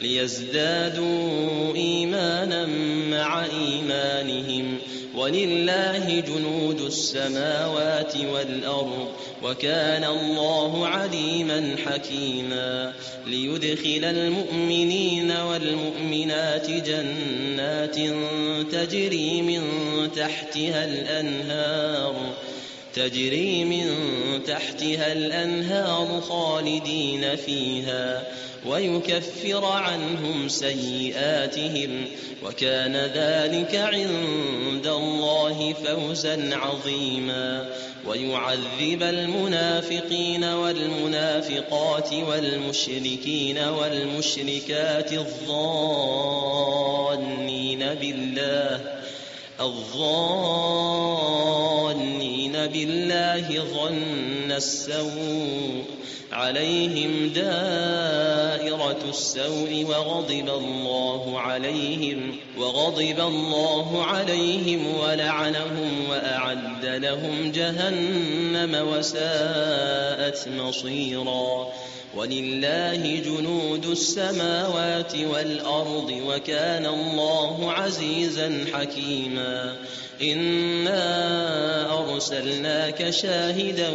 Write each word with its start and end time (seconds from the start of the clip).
ليزدادوا 0.00 1.74
إيمانا 1.74 2.66
مع 3.10 3.44
إيمانهم 3.44 4.78
ولله 5.16 6.20
جنود 6.20 6.80
السماوات 6.80 8.12
والأرض 8.16 9.08
وكان 9.42 10.04
الله 10.04 10.86
عليما 10.86 11.76
حكيما 11.86 12.92
ليدخل 13.26 14.04
المؤمنين 14.04 15.30
والمؤمنات 15.30 16.70
جنات 16.70 17.96
تجري 18.72 19.42
من 19.42 19.62
تحتها 20.16 20.84
الأنهار 20.84 22.14
تجري 22.96 23.64
من 23.64 23.86
تحتها 24.44 25.12
الأنهار 25.12 26.20
خالدين 26.20 27.36
فيها 27.36 28.22
ويكفر 28.66 29.64
عنهم 29.64 30.48
سيئاتهم 30.48 32.04
وكان 32.44 32.96
ذلك 32.96 33.74
عند 33.74 34.86
الله 34.86 35.74
فوزا 35.84 36.50
عظيما 36.52 37.68
ويعذب 38.06 39.02
المنافقين 39.02 40.44
والمنافقات 40.44 42.12
والمشركين 42.12 43.58
والمشركات 43.58 45.12
الظانين 45.12 46.18
بالله 47.78 48.80
الظانين 49.60 50.96
بالله 52.72 53.64
ظن 53.74 54.52
السوء 54.52 55.84
عليهم 56.32 57.28
دائرة 57.28 58.98
السوء 59.08 59.84
وغضب 59.88 60.48
الله 60.48 61.40
عليهم 61.40 62.36
وغضب 62.58 63.20
الله 63.20 64.04
عليهم 64.04 64.96
ولعنهم 64.96 66.10
وأعد 66.10 66.84
لهم 66.84 67.52
جهنم 67.52 68.88
وساءت 68.88 70.48
مصيرا 70.48 71.72
ولله 72.16 73.20
جنود 73.20 73.86
السماوات 73.86 75.16
والأرض 75.16 76.12
وكان 76.26 76.86
الله 76.86 77.72
عزيزا 77.72 78.64
حكيما 78.72 79.76
إنا 80.22 81.02
أرسلناك 81.98 83.10
شاهدا 83.10 83.90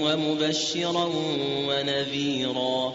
ومبشرا 0.00 1.12
ونذيرا 1.68 2.94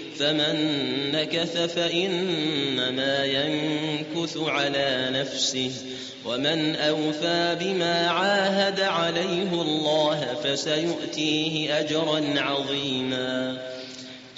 فمن 0.19 0.55
نكث 1.11 1.57
فإنما 1.57 3.25
ينكث 3.25 4.37
على 4.37 5.09
نفسه 5.13 5.71
ومن 6.25 6.75
أوفى 6.75 7.57
بما 7.59 8.07
عاهد 8.07 8.79
عليه 8.79 9.61
الله 9.61 10.37
فسيؤتيه 10.43 11.79
أجرا 11.79 12.21
عظيما. 12.37 13.57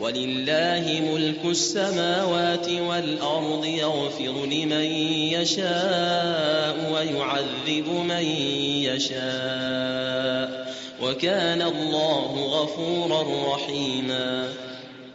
ولله 0.00 1.02
ملك 1.12 1.44
السماوات 1.44 2.68
والأرض 2.68 3.64
يغفر 3.64 4.46
لمن 4.46 4.84
يشاء 5.32 6.92
ويعذب 6.92 7.88
من 7.88 8.24
يشاء 8.84 10.74
وكان 11.02 11.62
الله 11.62 12.44
غفورا 12.44 13.54
رحيما. 13.54 14.48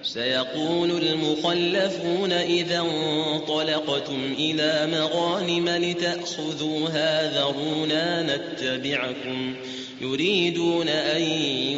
سيقول 0.04 0.92
المخلفون 0.92 2.32
إذا 2.32 2.80
انطلقتم 2.80 4.34
إلى 4.40 4.88
مغانم 4.92 5.70
لتأخذوها 5.70 7.40
ذرونا 7.40 8.36
نتبعكم. 8.36 9.56
يريدون 10.02 10.90
أن 10.90 11.22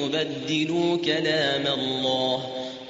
يبدلوا 0.01 0.97
كلام 0.97 1.67
الله. 1.67 2.60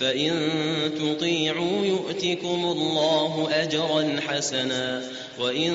فإن 0.00 0.32
تطيعوا 0.98 1.86
يؤتكم 1.86 2.64
الله 2.64 3.48
أجرا 3.52 4.20
حسنا 4.28 5.02
وإن 5.40 5.74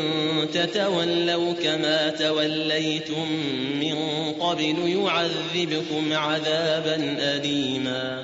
تتولوا 0.54 1.54
كما 1.54 2.10
توليتم 2.10 3.28
من 3.80 3.96
قبل 4.40 4.75
يعذبكم 5.04 6.14
عذابا 6.14 7.18
أليما 7.20 8.24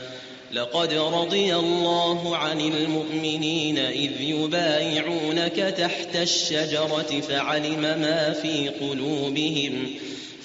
لقد 0.53 0.93
رضي 0.93 1.55
الله 1.55 2.37
عن 2.37 2.61
المؤمنين 2.61 3.77
إذ 3.77 4.21
يبايعونك 4.21 5.55
تحت 5.77 6.15
الشجرة 6.15 7.21
فعلم 7.29 7.81
ما 7.81 8.33
في 8.33 8.69
قلوبهم 8.69 9.93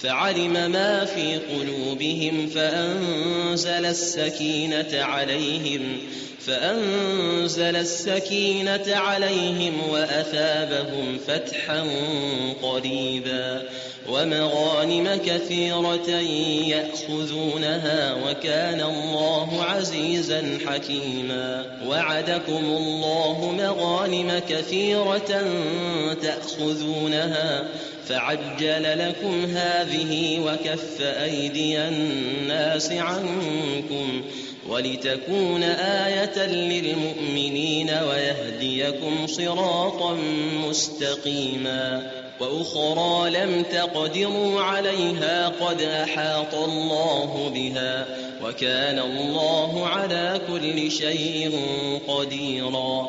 فعلم 0.03 0.71
ما 0.71 1.05
في 1.05 1.37
قلوبهم 1.37 2.47
فأنزل 2.47 3.87
السكينة 3.87 5.05
عليهم 5.05 5.99
فأنزل 6.47 7.77
السكينة 7.77 8.85
عليهم 8.89 9.73
وأثابهم 9.91 11.19
فتحا 11.27 11.87
قريبا. 12.63 13.63
ومغانم 14.09 15.21
كثيرة 15.27 16.11
يأخذونها 16.67 18.15
وكان 18.15 18.81
الله 18.81 19.63
عزيزا 19.63 20.59
حكيما. 20.67 21.79
وعدكم 21.87 22.65
الله 22.65 23.55
مغانم 23.59 24.41
كثيرة 24.49 25.45
تأخذونها 26.23 27.69
فعجل 28.09 28.99
لكم 28.99 29.57
هذه 29.87 30.41
وكف 30.41 31.01
أيدي 31.01 31.79
الناس 31.79 32.93
عنكم 32.93 34.23
ولتكون 34.69 35.63
آية 35.63 36.47
للمؤمنين 36.47 37.91
ويهديكم 37.91 39.27
صراطا 39.27 40.19
مستقيما 40.69 42.11
وأخرى 42.41 43.31
لم 43.31 43.63
تقدروا 43.63 44.61
عليها 44.61 45.49
قد 45.49 45.83
أحاط 45.83 46.55
الله 46.55 47.51
بها 47.55 48.07
وكان 48.45 48.99
الله 48.99 49.87
على 49.87 50.41
كل 50.49 50.91
شيء 50.91 51.61
قديرا 52.09 53.09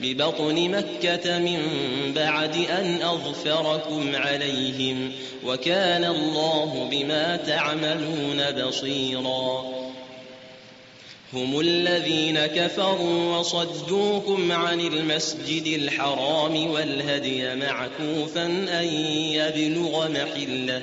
ببطن 0.00 0.70
مكة 0.70 1.38
من 1.38 1.60
بعد 2.14 2.56
أن 2.56 3.02
أظفركم 3.02 4.16
عليهم 4.16 5.12
وكان 5.46 6.04
الله 6.04 6.88
بما 6.90 7.36
تعملون 7.36 8.66
بصيراً. 8.66 9.86
هم 11.32 11.60
الذين 11.60 12.46
كفروا 12.46 13.38
وصدوكم 13.38 14.52
عن 14.52 14.80
المسجد 14.80 15.66
الحرام 15.66 16.70
والهدي 16.70 17.54
معكوفا 17.54 18.46
أن 18.80 18.84
يبلغ 19.14 20.08
محلة 20.08 20.82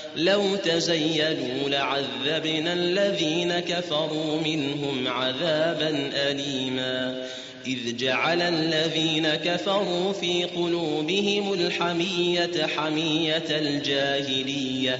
لو 0.15 0.55
تزيلوا 0.55 1.69
لعذبنا 1.69 2.73
الذين 2.73 3.59
كفروا 3.59 4.41
منهم 4.41 5.07
عذابا 5.07 6.11
أليما. 6.13 7.27
إذ 7.67 7.97
جعل 7.97 8.41
الذين 8.41 9.27
كفروا 9.27 10.13
في 10.13 10.43
قلوبهم 10.43 11.53
الحمية 11.53 12.65
حمية 12.77 13.45
الجاهلية. 13.49 14.99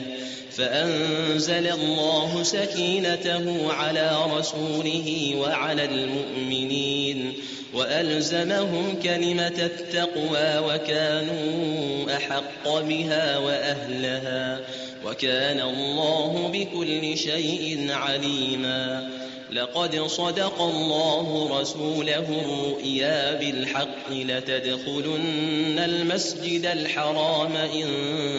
فأنزل 0.52 1.68
الله 1.68 2.44
سكينته 2.44 3.74
على 3.74 4.18
رسوله 4.38 5.36
وعلى 5.38 5.86
المؤمنين. 5.86 7.34
وألزمهم 7.74 9.00
كلمة 9.04 9.48
التقوى 9.48 10.74
وكانوا 10.74 12.16
أحق 12.16 12.80
بها 12.80 13.38
وأهلها. 13.38 14.60
وكان 15.06 15.62
الله 15.62 16.50
بكل 16.54 17.18
شيء 17.18 17.88
عليما. 17.90 19.10
لقد 19.52 20.02
صدق 20.08 20.62
الله 20.62 21.60
رسوله 21.62 22.42
الرؤيا 22.46 23.34
بالحق 23.34 24.12
لتدخلن 24.12 25.80
المسجد 25.80 26.66
الحرام 26.66 27.56
إن 27.56 27.88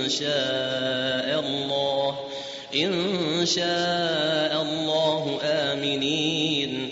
شاء 0.08 1.40
الله. 1.40 2.18
إن 2.74 3.46
شاء 3.46 4.62
الله 4.62 5.38
آمنين. 5.42 6.91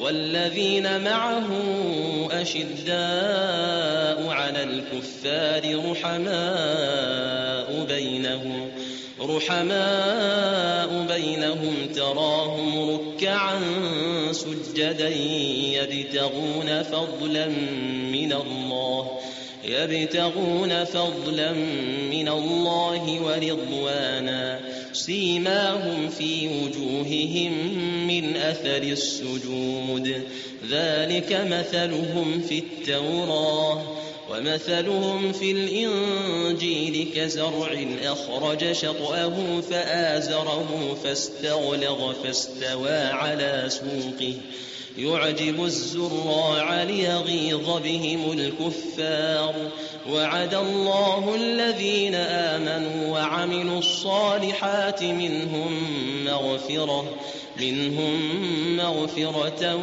والذين 0.00 1.04
معه 1.04 1.48
أشداء 2.30 4.28
على 4.28 4.62
الكفار 4.62 5.90
رحماء 5.90 7.84
بينهم 7.88 8.70
رحماء 9.20 11.06
بينهم 11.08 11.74
تراهم 11.94 12.90
ركعا 12.90 13.60
سجدا 14.32 15.08
يبتغون 15.78 16.82
فضلا 16.82 17.46
من 18.12 18.32
الله 18.32 19.20
يبتغون 19.64 20.84
فضلا 20.84 21.52
من 22.10 22.28
الله 22.28 23.20
ورضوانا. 23.20 24.60
سيماهم 24.94 26.08
في 26.08 26.48
وجوههم 26.48 27.52
من 28.06 28.36
اثر 28.36 28.82
السجود 28.82 30.22
ذلك 30.70 31.32
مثلهم 31.32 32.40
في 32.48 32.58
التوراه 32.58 34.04
ومثلهم 34.30 35.32
في 35.32 35.50
الإنجيل 35.50 37.12
كزرع 37.14 37.86
أخرج 38.02 38.72
شطأه 38.72 39.60
فآزره 39.60 40.96
فاستغلظ 41.04 42.14
فاستوى 42.24 42.98
على 42.98 43.64
سوقه 43.68 44.34
يعجب 44.98 45.64
الزراع 45.64 46.82
ليغيظ 46.82 47.82
بهم 47.82 48.32
الكفار 48.32 49.54
وعد 50.10 50.54
الله 50.54 51.34
الذين 51.34 52.14
آمنوا 52.14 53.12
وعملوا 53.12 53.78
الصالحات 53.78 55.02
منهم 55.02 55.72
مغفرة 56.24 57.04
منهم 57.60 58.76
مغفرة 58.76 59.80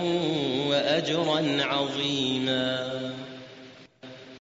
وأجرا 0.69 1.57
عظيما 1.59 3.20